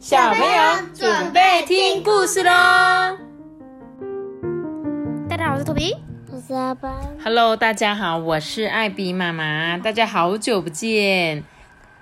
[0.00, 2.50] 小朋友准备听故事喽！
[5.28, 5.94] 大家好，我是托比。
[6.32, 6.90] 我是阿班。
[7.22, 11.44] Hello，大家好，我是艾比妈妈，大家好久不见，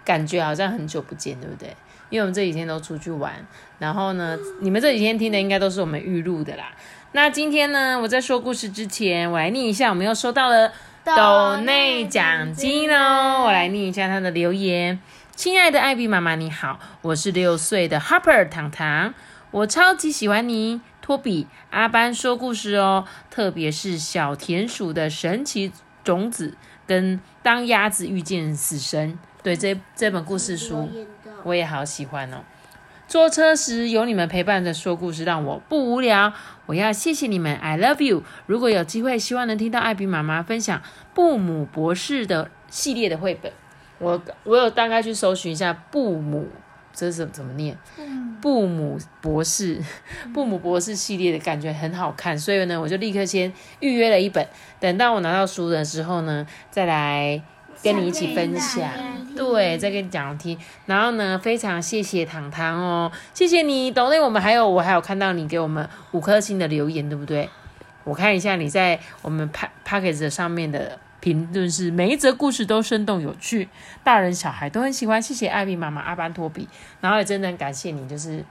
[0.04, 1.76] 感觉好像很久不见，对不对？
[2.08, 3.34] 因为我们这几天都出去玩，
[3.80, 6.66] 然后呢，你们这几天听的应该都是我们预录的啦。
[7.10, 10.70] 那今天呢，我在说故事之前，我来念一下，我们又收到了
[11.04, 15.00] 斗内奖金哦，我来念一下他的留言。
[15.38, 19.14] 亲爱的艾比妈妈，你好，我是六岁的 Harper 糖糖，
[19.52, 25.70] 我超级喜欢你，托比阿班说故事哦，特别是小田鼠的神奇
[26.02, 26.56] 种子
[26.88, 30.90] 跟当鸭子遇见死神，对这这本故事书
[31.44, 32.38] 我也好喜欢哦。
[33.06, 36.32] 坐车时有你们陪伴着说故事，让我不无聊。
[36.66, 38.24] 我要谢谢你们，I love you。
[38.46, 40.82] 如果有机会，希望能听到艾比妈妈分享
[41.14, 43.52] 布姆博士的系列的绘本。
[43.98, 46.46] 我我有大概去搜寻一下布姆，
[46.92, 47.76] 这是怎么念？
[48.40, 49.80] 布姆博士，
[50.32, 54.46] 布姆博士系列的感觉很好看，所以呢，我就立刻先预约了一本。
[54.78, 57.42] 等到我拿到书的时候呢，再来
[57.82, 58.88] 跟你一起分享。
[59.36, 60.58] 对，再跟你讲听。
[60.86, 63.90] 然后呢，非常谢谢糖糖哦，谢谢你。
[63.90, 67.48] 懂内我们还有我还有看到你给我们五颗星的留言，对不对？
[68.04, 73.68] 我看一下你在我们 p a c k a g e 上面的评论是每一则故事都生动有趣，
[74.04, 75.20] 大人小孩都很喜欢。
[75.20, 76.68] 谢谢艾米妈妈阿班托比，
[77.00, 78.44] 然后也真的很感谢你，就是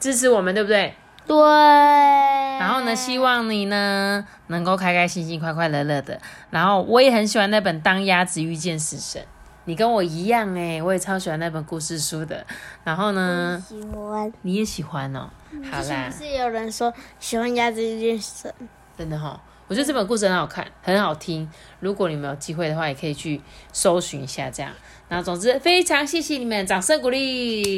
[0.00, 0.94] 支持我们，对不对？
[1.26, 1.36] 对。
[1.36, 6.20] 然后呢，希望你呢能够开开心心、快快乐乐的。
[6.50, 9.20] 然后我也很喜欢那本《当鸭子遇见死神》，
[9.64, 12.46] 你跟我一样哎，我也超喜欢那本故事书的。
[12.84, 14.32] 然后呢，喜欢。
[14.42, 15.28] 你也喜欢哦。
[15.70, 21.48] 好啦，是有人说喜欢鸭子遇见死神，真的哈、哦，我觉得这本故事很好看，很好听。
[21.80, 23.40] 如果你们有机会的话，也可以去
[23.72, 24.70] 搜寻一下这样。
[25.08, 27.76] 然后总之非常谢谢你们，掌声鼓励，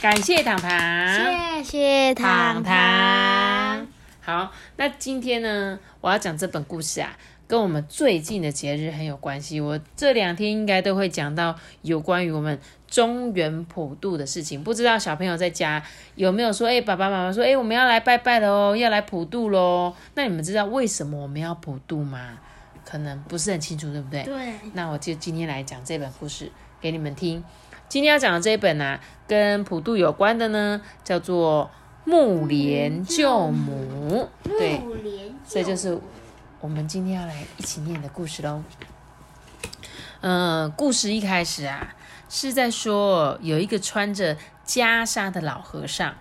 [0.00, 0.70] 感谢糖糖。
[1.60, 3.86] 谢谢糖糖。
[4.22, 7.16] 好，那今天呢，我要讲这本故事啊，
[7.48, 9.58] 跟我们最近的节日很有关系。
[9.60, 14.62] 我这两天应该都会讲到有关于我们中原普渡的事情。
[14.62, 15.82] 不知道小朋友在家
[16.14, 19.94] 有没有说，哎、爸爸妈妈说，哎、我们要来拜拜了哦，要来普渡喽。
[20.14, 22.38] 那你们知道为什么我们要普渡吗？
[22.84, 24.22] 可能不是很清楚，对不对？
[24.24, 24.36] 对。
[24.74, 27.42] 那我就今天来讲这本故事给你们听。
[27.88, 31.70] 今天要讲的这一本啊，跟普渡有关的呢，叫做
[32.10, 34.28] 《木莲救母》。
[34.58, 34.80] 对，
[35.48, 35.98] 这就是
[36.60, 38.64] 我们今天要来一起念的故事喽。
[40.20, 41.94] 嗯，故事一开始啊，
[42.28, 44.36] 是在说有一个穿着
[44.66, 46.14] 袈裟的老和尚，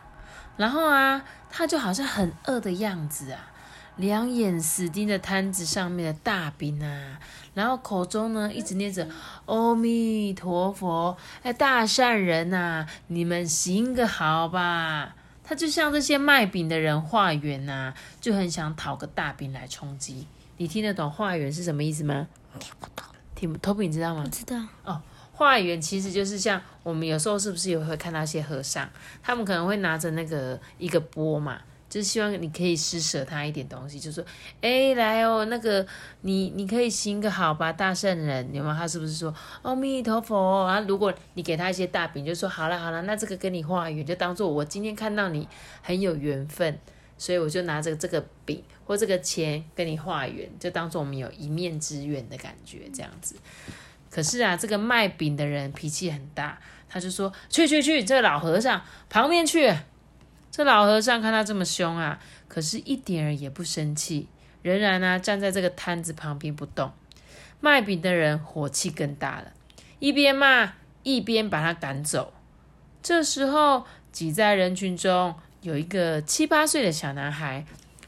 [0.55, 3.51] 然后啊，他就好像很饿的样子啊。
[3.95, 7.17] 两眼死盯着摊子上面的大饼啊，
[7.55, 9.07] 然后口中呢一直念着
[9.47, 15.15] “阿弥陀佛”，哎，大善人呐、啊，你们行个好吧。
[15.47, 20.27] 他就像这些卖饼的人化缘呐、啊，就很想讨个大饼来充饥。
[20.57, 22.27] 你听得懂化缘是什么意思吗？
[22.59, 23.05] 听不懂。
[23.33, 24.27] 听不，你知道吗？
[24.29, 24.61] 知道。
[24.83, 28.89] 哦，化缘其实就是像我们有时候是不是也会看到一些和尚，
[29.23, 31.61] 他们可能会拿着那个一个钵嘛。
[31.89, 34.21] 就希望你可以施舍他一点东西，就说，
[34.59, 35.85] 哎，来哦，那个
[36.21, 38.75] 你你可以行个好吧，大圣人，有没有？
[38.75, 40.67] 他是不是说阿弥陀佛？
[40.67, 45.47] 然后如果你给他一些大饼，就说好了好了，那这个跟你化缘，就当做我今天看到你
[45.81, 46.77] 很有缘分，
[47.17, 53.37] 所以我就拿着这个饼或这个钱跟你化缘，就当做我们有一面之缘的感觉，这样子。
[54.11, 56.59] 可是啊，这个卖饼的人脾气很大，
[56.89, 59.73] 他就说去去去，这个老和尚旁边去。
[60.57, 64.27] 这老和尚看他这么凶啊，可是一点儿也不生气，
[64.63, 66.91] 仍然呢、站在这个摊子旁边不动。
[67.59, 69.51] 卖饼的人火气更大了，
[69.99, 70.73] 一边骂
[71.03, 72.33] 一边把他赶走。
[73.03, 77.63] 这时候挤在人群中有一个七八岁的小男孩，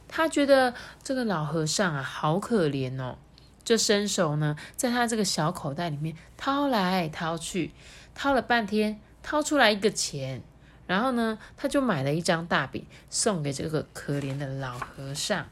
[0.08, 0.74] 他觉得
[1.04, 3.20] 这个老和尚啊好可怜哦，
[3.64, 7.76] 就伸手呢在他这个小口袋里面掏来掏去，
[8.16, 10.42] 掏了半天，掏出来一个钱。
[10.90, 15.46] 然后呢，他就买了一张大饼送给这个可怜的老和尚。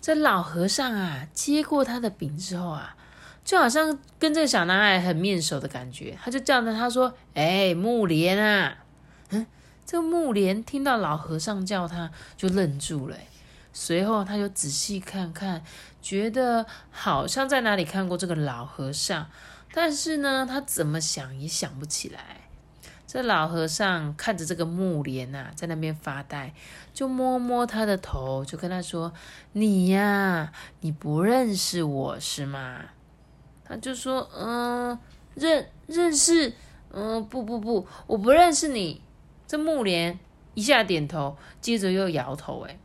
[0.00, 2.96] 这老和尚啊，接过他的饼之后啊，
[3.44, 8.78] 就好像跟这个小男孩很面熟的感觉，他就叫着他说：“哎，木莲啊！”
[9.28, 9.46] 嗯，
[9.84, 13.16] 这个木莲听到老和尚叫他，就愣住了。
[13.74, 15.62] 随后他就仔细看看，
[16.00, 19.28] 觉得好像在哪里看过这个老和尚，
[19.74, 22.41] 但是呢，他怎么想也想不起来。
[23.12, 26.54] 这老和尚看着这个木莲啊，在那边发呆，
[26.94, 29.12] 就摸摸他的头，就跟他说
[29.52, 30.50] ：“你呀，
[30.80, 32.80] 你不认识我是吗？”
[33.66, 34.98] 他就说：“嗯，
[35.34, 36.54] 认认识，
[36.90, 39.02] 嗯，不不不，我不认识你。
[39.46, 40.18] 这木莲
[40.54, 42.62] 一下点头，接着又摇头。
[42.62, 42.78] 哎，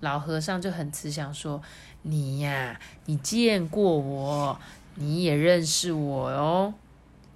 [0.00, 1.60] 老和尚就很慈祥说
[2.00, 4.58] ：“你呀，你见过我，
[4.94, 6.72] 你也认识我哦。”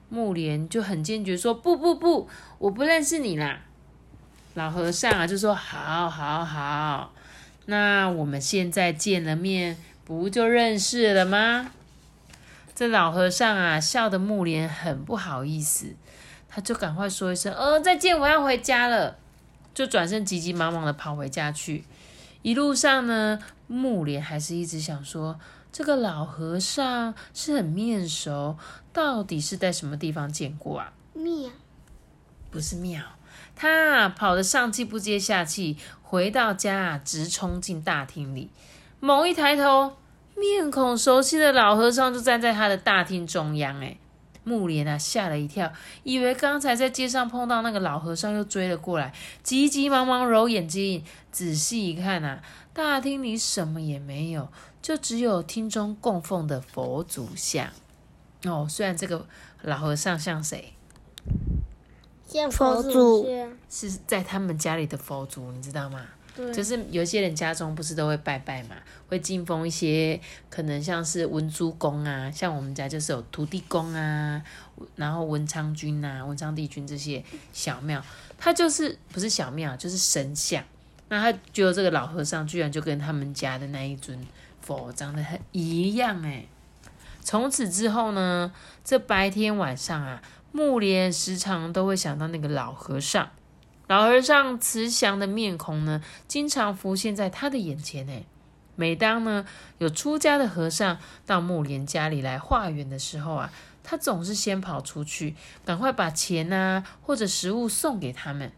[0.09, 2.29] 木莲就很坚决说：“不不不，
[2.59, 3.61] 我不认识你啦。”
[4.55, 7.13] 老和尚啊就说：“好，好，好，
[7.67, 11.73] 那我们现在见了面，不就认识了吗？”
[12.75, 15.95] 这老和尚啊笑得木莲很不好意思，
[16.49, 19.19] 他就赶快说一声：“呃，再见，我要回家了。”
[19.75, 21.85] 就转身急急忙忙的跑回家去。
[22.43, 25.39] 一路上呢，木莲还是一直想说。
[25.79, 28.59] 这个老和尚是很面熟，
[28.93, 30.93] 到底是在什么地方见过啊？
[31.15, 31.53] 庙
[32.51, 33.01] 不是庙，
[33.55, 38.51] 他跑得上气不接下气，回到家直冲进大厅里。
[38.99, 39.97] 猛一抬头，
[40.35, 43.81] 面孔熟悉的老和尚就站在他的大厅中央。
[43.81, 43.99] 哎，
[44.43, 45.73] 木莲啊吓了一跳，
[46.03, 49.15] 以为刚才在街上碰到那个老和尚又追了过来，
[49.45, 52.43] 急急忙忙揉眼睛，仔细一看啊，
[52.73, 54.49] 大厅里什么也没有。
[54.81, 57.71] 就只有厅中供奉的佛祖像
[58.45, 58.67] 哦。
[58.69, 59.27] 虽然这个
[59.63, 60.73] 老和尚像谁？
[62.27, 63.27] 像佛祖，
[63.71, 66.05] 是在他们家里的佛祖，你知道吗？
[66.37, 68.77] 对，就是有些人家中不是都会拜拜嘛，
[69.09, 70.21] 会敬奉一些
[70.51, 74.43] 可能像是文殊公啊，像我们家就是有土地公啊，
[74.97, 78.05] 然后文昌君啊、文昌帝君这些小庙，
[78.37, 80.63] 他就是不是小庙，就是神像。
[81.09, 84.19] 那他觉得这个老和尚居然就跟他们家的那一尊。
[84.69, 86.45] 佛长得很一样哎，
[87.23, 88.53] 从此之后呢，
[88.85, 90.23] 这白天晚上啊，
[90.53, 93.31] 木莲时常都会想到那个老和尚。
[93.87, 98.25] 老和尚慈祥的面孔呢，经常浮现在他的眼前哎。
[98.77, 99.47] 每当呢
[99.79, 103.51] 有出家的和尚到木莲家里来化缘的时候啊，
[103.83, 108.53] 他总是先跑出去，赶快把钱啊或者食物送给他们。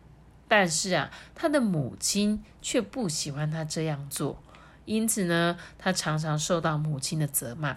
[0.49, 4.43] 但是啊，他的母亲却不喜欢他这样做。
[4.91, 7.77] 因此呢，他常常受到母亲的责骂。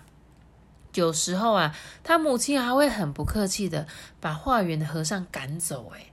[0.96, 3.88] 有时候啊，他母亲还会很不客气的
[4.20, 5.92] 把化缘的和尚赶走。
[5.96, 6.08] 哎，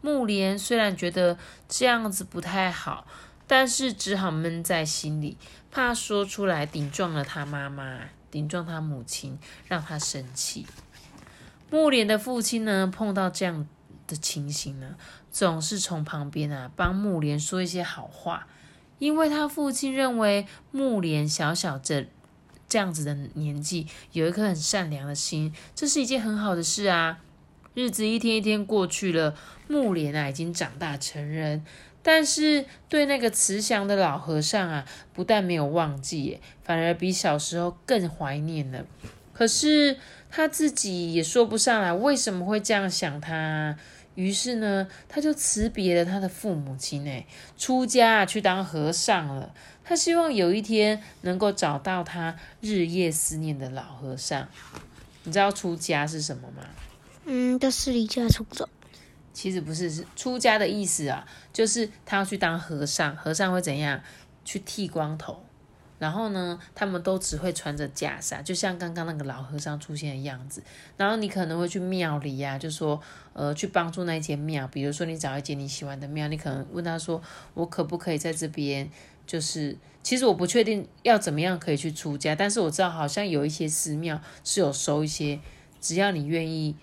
[0.00, 1.36] 木莲虽然觉得
[1.68, 3.06] 这样子不太好，
[3.46, 5.36] 但是只好闷在心里，
[5.70, 10.66] 怕说出来顶撞了他妈妈，顶撞他母亲，让他生气。
[11.70, 13.68] 木莲的父亲呢，碰到这样
[14.06, 14.96] 的情形呢，
[15.30, 18.46] 总是从旁边啊帮木莲说一些好话。
[18.98, 22.06] 因为他父亲认为木莲小小这
[22.68, 27.18] 这样子的年纪，有一颗很善良的心，这是一件很好的事啊。
[27.74, 29.36] 日子一天一天过去了，
[29.68, 31.64] 木莲啊已经长大成人，
[32.02, 38.86] 但是对那个慈祥的老和尚啊，不但没有忘记，反而比小时候更怀念了。
[39.34, 39.98] 可是
[40.30, 43.76] 他自己也说不上来为什么会这样想他。
[44.16, 47.24] 于是呢，他就辞别了他的父母亲，哎，
[47.56, 49.54] 出家去当和尚了。
[49.84, 54.48] 他希望有一天能够找到他日夜思念的老和尚。
[55.22, 56.64] 你知道出家是什么吗？
[57.24, 58.68] 嗯，就是离家出走。
[59.32, 63.14] 其实不是，是出家的意思啊，就是他要去当和尚。
[63.16, 64.00] 和尚会怎样？
[64.44, 65.45] 去剃光头。
[65.98, 70.62] 然后呢，他们都只会穿着袈裟，就像刚刚那个老和尚出现的样子。
[70.96, 73.00] 然后你可能会去庙里呀，就说，
[73.32, 74.68] 呃，去帮助那一间庙。
[74.68, 77.22] 比如说你找一间你喜欢的庙，你可能问他说，
[77.54, 78.90] 我可不可以在这边？
[79.26, 85.40] 就是其实我不确定要怎么样可以去出家，但是我知道好像有一些寺庙是有收一些，
[85.80, 86.76] 只要你愿意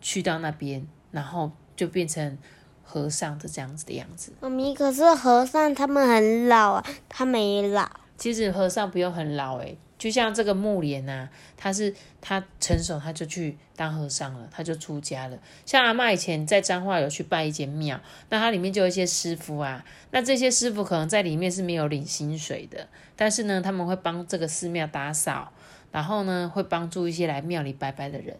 [0.00, 2.38] 去到那边，然后就变成
[2.84, 4.32] 和尚的这样子的样子。
[4.40, 7.90] 妈咪，可是和尚他们很老啊，他没老。
[8.16, 15.38] 其实和尚不用很老诶，就像这个木莲呐，他是他成熟，他就去当和尚了，他就出家了。
[15.66, 25.52] 像阿妈以前在彰化有去拜一间庙，那它里面就有一些师傅啊，那这些师傅可能在里面是没有领薪水的，但是呢，他们会帮这个寺庙打扫，
[25.90, 28.36] 然后呢，会帮助一些来庙里拜拜的人，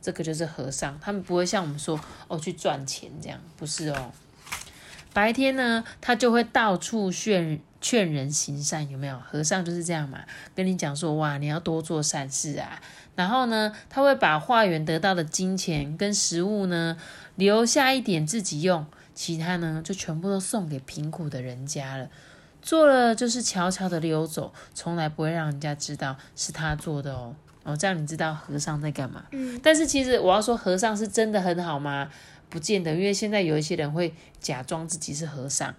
[0.00, 4.12] 这个就是和尚，他们不会像我们说哦去赚钱这样，不是哦。
[5.12, 9.18] 白天呢，他就会到处炫劝人行善，有没有？
[9.18, 10.20] 和尚就是这样嘛，
[10.54, 12.80] 跟你讲说，哇，你要多做善事啊。
[13.14, 16.96] 然后呢，他会把化缘得到的金钱跟食物呢，
[17.36, 22.08] 留下一点自己用，其他呢就全部都送给贫苦的人家了。
[22.62, 27.34] 做了就是悄悄的溜走，从来不会让人家知道是他做的哦。
[27.64, 29.24] 哦，这样你知道和尚在干嘛？
[29.32, 29.58] 嗯。
[29.62, 32.10] 但是其实我要说，和尚是真的很好吗？
[32.48, 35.74] 不见得，因为现在有一些人会假装自己是和尚，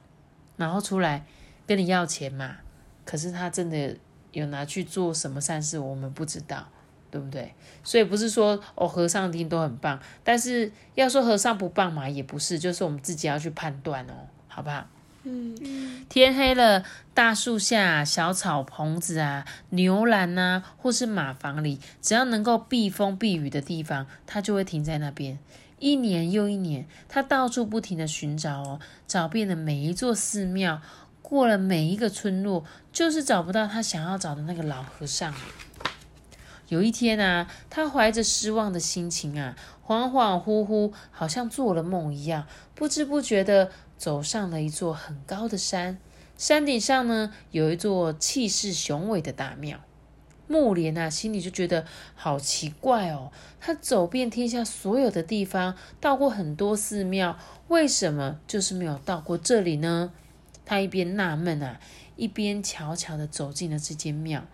[0.58, 1.25] 然后出来
[1.69, 2.57] 跟你要钱嘛。
[3.05, 3.95] 可是他真的
[4.31, 6.67] 有拿去做什么善事，我们不知道。
[7.11, 7.55] 对不对？
[7.83, 14.13] 所以不是说哦和尚一定都很棒，但是要说和尚不棒嘛，也不是，就是我们自己要去判断哦，
[14.47, 14.85] 好不好？
[15.23, 16.85] 嗯，天黑了，
[17.15, 25.39] 大树下、小草棚子啊、牛栏呐，或是马房里，只要能够避风避雨的地方，他就会停在那边。
[25.79, 30.79] 一年又一年，他到处不停的寻找哦，找遍了每一座寺庙，
[31.29, 35.31] 过了每一个村落，就是找不到他想要找的那个老和尚。
[36.69, 39.55] 有一天啊，他怀着失望的心情啊，
[39.86, 46.00] 恍恍惚惚，好像做了梦一样，不知不觉的走上了一座很高的山。
[46.36, 49.79] 山顶上呢，有一座气势雄伟的大庙。
[50.48, 53.31] 木莲啊，心里就觉得好奇怪哦。
[53.59, 60.12] 他走遍天下所有的地方，到过很多寺庙，为什么就是没有到过这里呢？
[60.69, 61.79] 他一边纳闷啊，
[62.15, 64.45] 一边悄悄的走进了这间庙。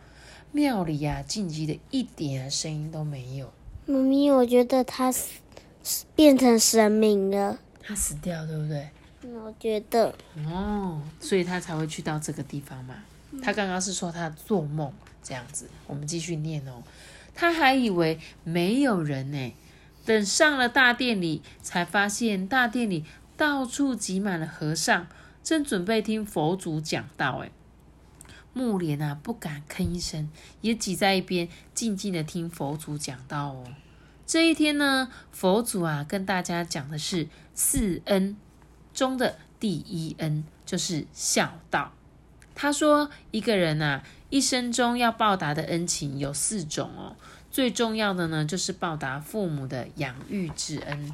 [0.54, 3.52] 庙里呀，静寂的一点声音都没有。
[3.86, 7.60] 妈咪，我觉得他死变成神明了。
[7.84, 8.88] 他死掉，对不对？
[9.24, 10.16] 我觉得
[10.48, 12.96] 哦，所以他才会去到这个地方嘛。
[13.44, 16.82] 他刚刚是说他做梦这样子，我们继续念哦。
[17.34, 19.54] 他还以为没有人呢，
[20.06, 23.04] 等上了大殿里，才发现大殿里
[23.36, 25.08] 到处挤满了和尚，
[25.46, 27.44] 正准备听佛祖讲道。
[27.44, 27.52] 哎，
[28.52, 30.28] 木莲啊，不敢吭一声，
[30.62, 33.64] 也挤在一边，静静的听佛祖讲道哦。
[34.26, 38.36] 这一天呢，佛祖啊，跟大家讲的是四恩
[38.92, 41.94] 中的第一恩，就是孝道。
[42.56, 47.16] 他说，一个人啊，一生中要报答的恩情有四种哦。
[47.52, 51.14] 最重要的呢，就是报答父母的养育之恩。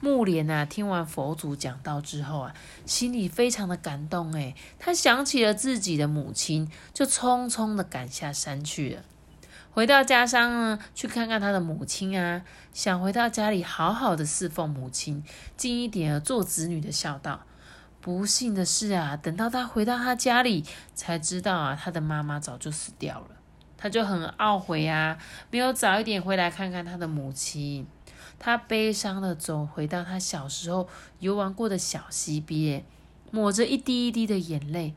[0.00, 9.02] 木莲啊，听完佛祖讲道之后啊，心里非常的感动诶，他想起了自己的母亲，就匆匆的赶下山去了。
[9.72, 15.22] 回到家乡呢，去看看他的母亲啊，想回到家里好好的侍奉母亲，
[15.56, 17.40] 尽一点做子女的孝道。
[18.00, 23.28] 不幸的是啊，等到他回到他家里，才知道啊，他的妈妈早就死掉了。
[23.76, 25.18] 他就很懊悔啊，
[25.50, 27.86] 没有早一点回来看看他的母亲。
[28.38, 30.88] 他悲伤的走回到他小时候
[31.18, 32.84] 游玩过的小溪边，
[33.30, 34.94] 抹着一滴一滴的眼泪。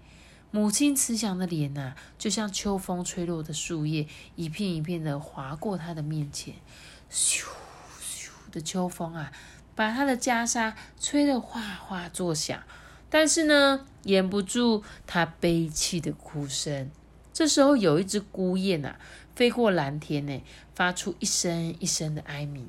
[0.52, 6.56] 母亲慈祥的脸呐，就像秋风吹落的树叶，一片一片的划过他的面前。
[7.12, 7.46] 咻
[8.02, 9.32] 咻的秋风啊，
[9.76, 12.62] 把他的袈裟吹得哗哗作响。
[13.12, 16.90] 但是呢，掩不住他悲泣的哭声。
[17.32, 19.00] 这时候，有一只孤雁啊，
[19.36, 20.44] 飞过蓝天呢，
[20.74, 22.68] 发出一声一声的哀鸣。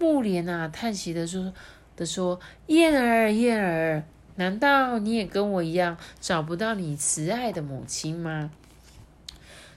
[0.00, 1.52] 木莲啊，叹息的说
[1.94, 4.02] ：“的说，燕儿，燕儿，
[4.36, 8.50] 难道你也跟我一样找不到你慈爱的母亲吗？”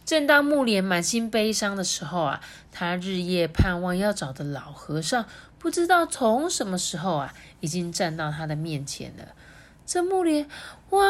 [0.06, 5.26] 正当木莲满心悲伤的时候啊，他日夜盼望要找的老和尚，
[5.60, 9.36] 不知道从什么时候啊，已经站到他的面前了。
[9.86, 10.48] 这木莲
[10.92, 11.02] 哇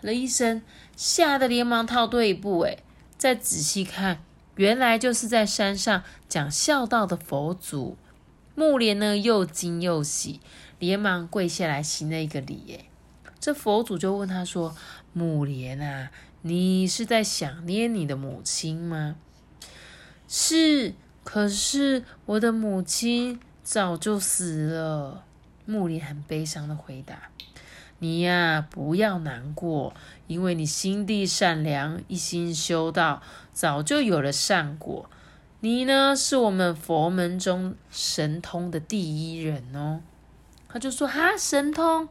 [0.00, 0.62] 了一声，
[0.96, 2.58] 吓得连忙套退一步。
[2.60, 2.78] 哎，
[3.16, 4.18] 再仔细看，
[4.56, 7.96] 原来就是在山上讲孝道的佛祖。
[8.56, 10.40] 木莲呢又惊又喜，
[10.78, 12.64] 连忙跪下来行了一个礼。
[12.70, 12.88] 哎，
[13.38, 14.74] 这佛祖就问他说
[15.12, 16.10] ：“木莲啊，
[16.40, 19.16] 你是在想念你的母亲吗
[20.26, 25.22] ？”“是，可是我的母亲早就死了。”
[25.66, 27.30] 木莲很悲伤的回答。
[27.98, 29.94] 你呀，不要难过，
[30.26, 33.22] 因为你心地善良，一心修道，
[33.52, 35.10] 早就有了善果。
[35.66, 40.00] 你呢，是我们佛门中神通的第一人哦。
[40.68, 42.08] 他就说：“哈，神通，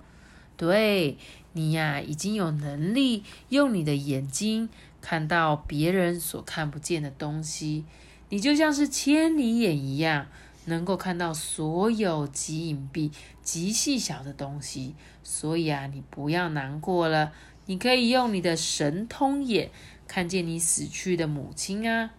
[0.57, 1.17] 对
[1.53, 4.67] 你呀，已经有能力用你的眼睛
[4.99, 7.85] 看到别人所看不见的东西，
[8.27, 10.27] 你就像是千里眼一样。”
[10.67, 17.31] 能够看到所有极隐蔽、极细小的东西，所以啊，你不要难过了。
[17.67, 19.71] 你可以用你的神通眼
[20.07, 22.09] 看见你死去的母亲啊！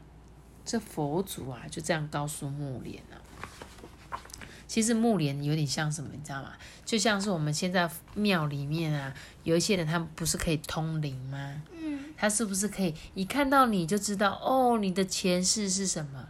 [0.67, 3.17] 这佛祖啊，就这样告诉木莲啊。
[4.67, 6.53] 其实木莲有点像什么，你知道吗？
[6.85, 11.63] 就像是我们现在庙里面啊，有一些人他们不是可以通灵吗？
[11.73, 16.29] 嗯，他是不是可以一看到你就知道哦，你的前世是什么？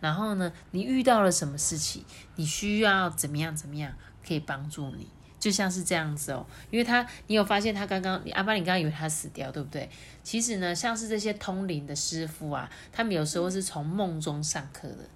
[0.00, 2.04] 然后呢，你遇到了什么事情？
[2.34, 3.92] 你需要怎么样怎么样
[4.26, 5.08] 可以帮助你？
[5.46, 9.88] 就像是这样子哦，因为他，你有发现他刚刚，阿巴，你刚刚以为他死掉，对不对？
[10.24, 15.08] 其实呢，像是这些通灵的师傅啊，他们有时候是从梦中上课的。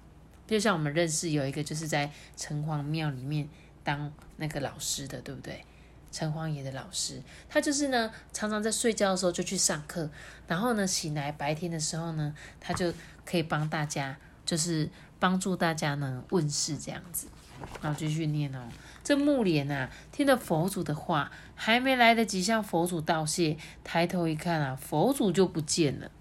[0.47, 3.45] 就像我们认识有一个，就是在城隍庙里面
[3.83, 5.65] 当那个老师的，对不对？
[6.13, 10.09] 城隍爷的老师，他就是呢，常常在睡觉的时候就去上课，
[10.47, 12.93] 然后呢，醒来白天的时候呢，他就
[13.25, 14.17] 可以帮大家。
[14.43, 17.27] 就是帮助大家呢问世这样子。
[17.81, 18.59] 然后继续念哦，
[19.03, 26.11] 这木莲啊，听了佛祖的话，还没来得及向佛祖道谢，抬头一看啊，佛祖就不见了。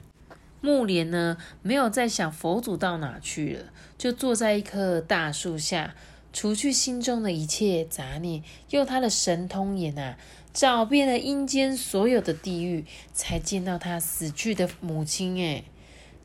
[0.61, 5.95] 木莲呢，没有再想佛祖到哪去了，就坐在一棵大树下，
[6.33, 10.19] 除去心中的一切杂念，用他的神通眼啊，
[10.53, 15.43] 找遍了阴间所有的地狱，才见到他死去的母亲。
[15.43, 15.65] 哎，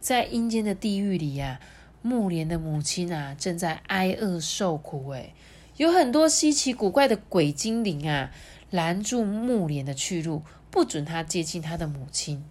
[0.01, 1.61] 在阴间的地狱里呀，
[2.05, 5.09] 木莲的母亲啊，正在挨饿受苦。
[5.09, 5.33] 哎，
[5.77, 8.29] 有很多稀奇古怪的鬼精灵啊，
[8.69, 12.45] 拦住木莲的去路，不准他接近他的母亲。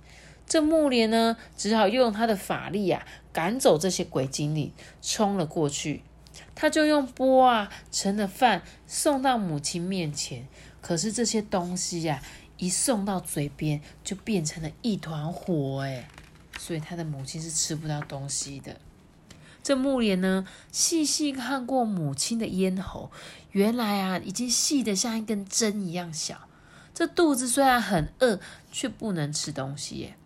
[0.44, 6.02] 这木莲呢，只好用他的法力啊，赶走这些鬼精灵，冲了过去。
[6.56, 10.48] 他就用钵啊盛了饭送到母亲面前，
[10.80, 12.20] 可是这些东西呀，
[12.56, 16.08] 一送到嘴边就变成了一团火，哎，
[16.58, 18.74] 所以他的母亲是吃不到东西的。
[19.64, 23.10] 这木莲呢，细细看过母亲的咽喉，
[23.50, 26.46] 原来啊，已经细得像一根针一样小。
[26.92, 28.38] 这肚子虽然很饿，
[28.70, 30.16] 却不能吃东西，耶。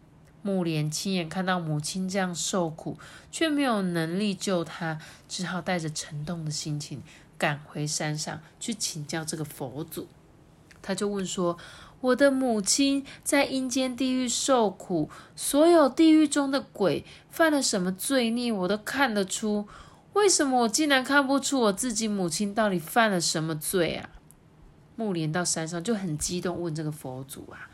[0.42, 2.98] 木莲亲眼看到母亲这样受苦，
[3.30, 7.00] 却没有能力救她，只好带着沉痛的心情
[7.38, 10.08] 赶回山上去请教这个佛祖。
[10.80, 11.58] 他就问说
[12.00, 19.66] ：“我的母亲在阴间地狱受苦，所有地狱中的鬼犯了什么罪孽，我都看得出。
[20.12, 24.10] 为什么我竟然看不出我自己母亲到底犯了什么罪啊？”
[24.96, 27.70] 木莲到山上就很激动，问这个佛祖啊。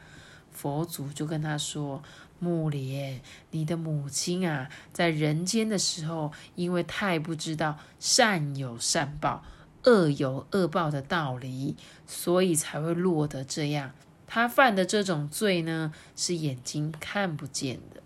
[0.51, 2.03] 佛祖就跟他说。
[2.41, 9.43] 木莲，你的母亲啊，在人间的时候，因为太不知道善有善报、
[9.85, 11.77] 恶有恶报的道理，
[12.07, 13.93] 所以才会落得这样。
[14.35, 18.03] 他犯的这种罪呢，是眼睛看不见的。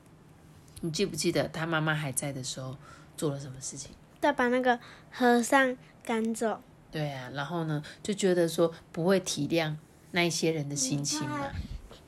[0.83, 2.77] 你记不记得他妈妈还在的时候
[3.17, 3.93] 做了什么事情？
[4.21, 4.79] 他把那个
[5.11, 6.61] 和尚赶走。
[6.93, 9.75] 对啊，然后呢，就觉得说不会体谅
[10.11, 11.49] 那一些人的心情嘛。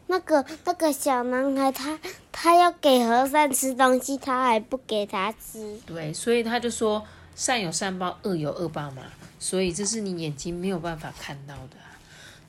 [0.09, 1.99] 那个那个小男孩，他
[2.31, 5.81] 他要给和尚吃东西，他还不给他吃。
[5.87, 7.03] 对，所以他就说
[7.35, 9.03] 善有善报，恶有恶报嘛。
[9.39, 11.77] 所以这是你眼睛没有办法看到的。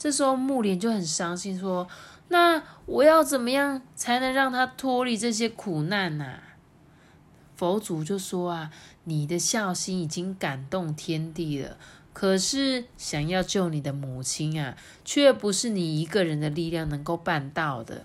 [0.01, 1.87] 这时候木莲就很伤心，说
[2.29, 6.39] ：“那我要怎么样才能让他脱离这些苦难呢？”
[7.55, 8.71] 佛祖就说：“啊，
[9.03, 11.77] 你的孝心已经感动天地了。”
[12.13, 18.03] 可是，想要救你的母亲啊，却不是你一个人的力量能够办到的，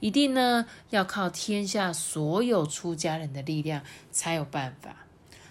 [0.00, 3.80] 一定呢要靠天下所有出家人的力量
[4.10, 5.06] 才有办法。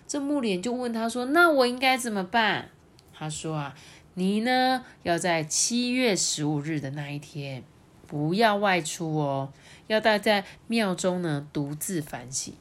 [0.07, 2.69] 这木莲就问他说：“那我应该怎么办？”
[3.17, 3.75] 他说：“啊，
[4.19, 7.63] 你呢要在七月十五日的那一天
[8.07, 9.53] 不要外出哦，
[9.85, 12.55] 要待在庙中呢独自反省，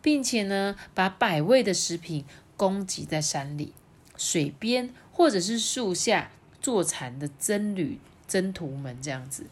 [0.00, 2.24] 并且呢把百味的食品
[2.56, 3.74] 供给在山里。”
[4.16, 6.30] 水边或者是树下
[6.62, 9.44] 坐禅的僧侣、僧徒们这样子，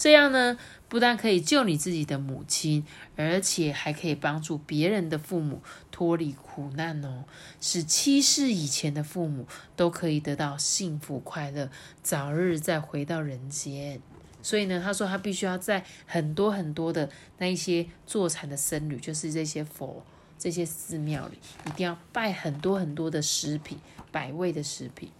[0.00, 0.56] 这样呢，
[0.88, 2.86] 不但可以救你自己的母亲，
[3.16, 5.60] 而且还可以帮助别人的父母
[5.90, 7.24] 脱离苦难哦，
[7.60, 11.70] 使七世以前的父母都可以得到幸福快乐，
[12.02, 14.00] 早日再回到人间。
[14.40, 20.02] 所以呢，他说他必须要在很多很多的那一些坐禅的僧侣，就是这些佛。
[20.38, 21.36] 这些寺庙里
[21.66, 23.76] 一定要拜很多很多的食品，
[24.10, 25.10] 百味的食品。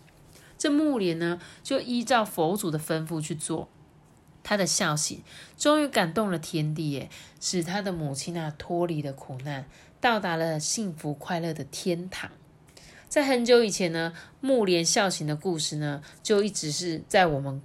[0.57, 3.69] 这木莲呢，就依照佛祖的吩咐去做。
[4.42, 5.22] 他的孝心
[5.57, 9.66] 终于感动了天地，耶，使他的母亲啊脱离了苦难，
[10.00, 12.31] 到达了幸福快乐的天堂。
[13.09, 17.61] 在很久以前呢，木莲孝行的故事呢，就一直是在我们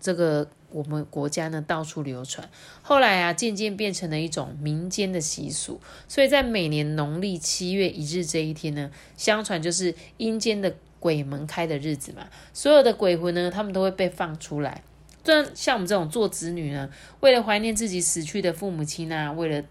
[0.00, 0.48] 这个。
[0.74, 2.48] 我们国家呢到处流传，
[2.80, 14.82] 后来啊渐渐变成了一种民间的习俗，所以在每年农历七月一日这一天呢，相传就是阴间的鬼门开的日子嘛，所有的鬼魂呢，他们都会被放出来。
[15.24, 19.64] 这像我们这种做子女呢，为了怀念自己死去的父母亲啊，为了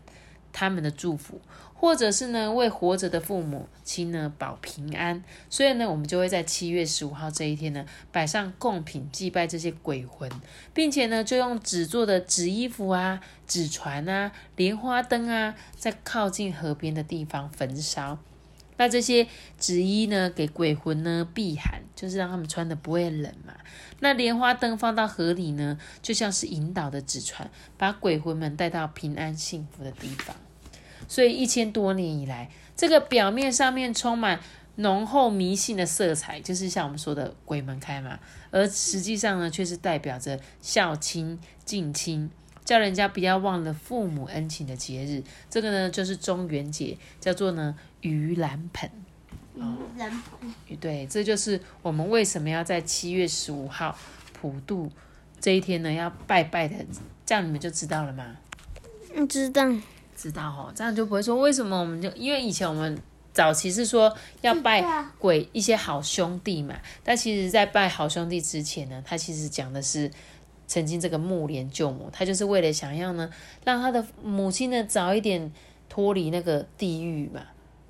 [0.52, 1.40] 他们的祝福。
[1.74, 10.30] 或者是呢，为活着的父母亲呢保平安，所以呢，我们就会在七月十五号这一天呢，摆上贡品祭拜这些鬼魂，
[10.76, 18.20] 并且呢，就用纸做的纸衣服啊、纸船啊、莲花灯啊，在靠近河边的地方焚烧。
[18.82, 19.28] 那这些
[19.60, 23.54] 纸衣呢，给鬼魂呢避寒，就是让他们穿的不会冷嘛。
[24.00, 30.36] 那莲花灯放到河里呢，就像是引导的纸船，把鬼魂们带到平安幸福的地方。
[31.08, 34.40] 所以一千多年以来，这个表面上面充满
[34.78, 38.18] 浓厚迷信的色彩，就是像我们说的鬼门开嘛，
[38.50, 42.32] 而实际上呢，却是代表着孝亲、敬亲、
[42.64, 45.24] 叫人家不要忘了父母恩情的节日。
[45.50, 48.90] 这个呢，就是中元节，叫做呢盂兰盆。
[49.58, 53.98] 盂兰盆对，这就是我们为什么要在七月十五号
[54.34, 54.90] 普渡
[55.40, 56.76] 这一天呢，要拜拜的。
[57.26, 58.36] 这样你们就知道了吗？
[59.14, 59.66] 嗯知道，
[60.16, 62.98] 知道哦，这样就不会说为什么我们就因为以前我们
[63.34, 64.84] 早期是说要拜
[65.20, 70.10] 鬼一些好兄弟嘛，但其实在拜好兄弟之前呢，他其实讲的是
[70.72, 73.30] 曾经这个木莲救母，他就是为了想要呢
[73.66, 75.52] 让他的母亲呢早一点
[75.90, 77.42] 脱离那个地狱嘛，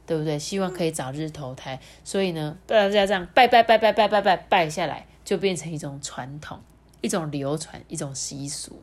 [0.07, 0.39] 对不对？
[0.39, 6.59] 希望可以早日投胎，所以呢大家这样拜拜拜拜拜拜拜拜下来，就变成一种传统、
[7.01, 8.81] 一种流传、一种习俗。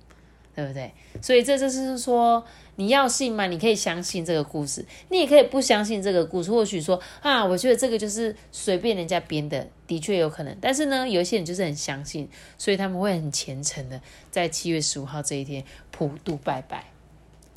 [0.59, 0.93] 对不对？
[1.23, 2.45] 所以这就是说，
[2.75, 6.51] 你要信嘛，你可以相信这个故事，你也可以不相信这个故事。
[6.51, 10.57] 或许说啊，我觉得这个就是随便人家编的，的确有可能。
[10.61, 14.01] 但是呢，有一些人就是很相信，所以他们会很虔诚的
[14.33, 16.87] 在七月十五号这一天普渡拜拜，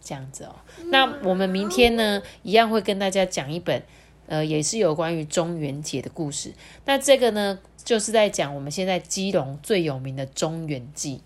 [0.03, 0.53] 这样子哦。
[0.91, 3.81] 那我们明天呢，一样会跟大家讲一本，
[4.27, 6.53] 呃，也是有关于中元节的故事。
[6.85, 11.21] 那这个呢，就是在讲我们现在基隆最有名的中元祭。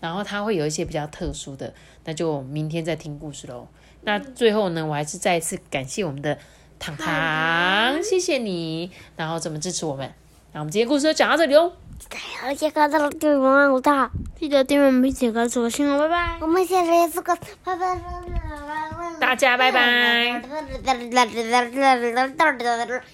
[0.00, 1.72] 然后它会有一些比较特殊的，
[2.04, 3.66] 那就明天再听故事喽。
[4.02, 6.38] 那最后呢，我还是再一次感谢我们的
[6.78, 10.12] 糖糖，谢谢你，然后怎么支持我们。
[10.52, 11.72] 那我们今天故事就讲到这里哦。
[12.44, 16.36] 而且看到了对我们大，记得订阅我们，并且告诉我信哦，拜拜。
[16.40, 17.98] 我们现在是个拜拜。
[19.18, 20.42] 大家拜拜。